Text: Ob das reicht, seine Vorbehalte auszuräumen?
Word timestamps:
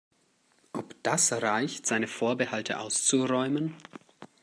Ob 0.73 0.95
das 1.03 1.31
reicht, 1.31 1.85
seine 1.85 2.07
Vorbehalte 2.07 2.79
auszuräumen? 2.79 3.75